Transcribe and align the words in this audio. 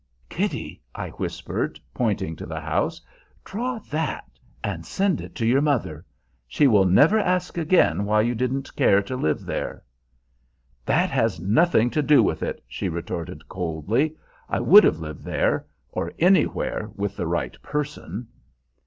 "Kitty," 0.29 0.81
I 0.95 1.09
whispered, 1.09 1.79
pointing 1.93 2.35
to 2.37 2.47
the 2.47 2.59
house, 2.59 3.01
"draw 3.45 3.77
that, 3.91 4.31
and 4.63 4.83
send 4.83 5.21
it 5.21 5.35
to 5.35 5.45
your 5.45 5.61
mother. 5.61 6.03
She 6.47 6.65
will 6.65 6.85
never 6.85 7.19
ask 7.19 7.55
again 7.55 8.03
why 8.05 8.21
you 8.21 8.33
didn't 8.33 8.75
care 8.75 9.03
to 9.03 9.15
live 9.15 9.45
there." 9.45 9.83
"That 10.87 11.11
has 11.11 11.39
nothing 11.39 11.91
to 11.91 12.01
do 12.01 12.23
with 12.23 12.41
it," 12.41 12.63
she 12.67 12.89
retorted 12.89 13.47
coldly. 13.47 14.15
"I 14.49 14.59
would 14.59 14.83
have 14.85 14.97
lived 14.97 15.23
there, 15.23 15.67
or 15.91 16.13
anywhere, 16.17 16.89
with 16.95 17.15
the 17.15 17.27
right 17.27 17.55
person." 17.61 18.27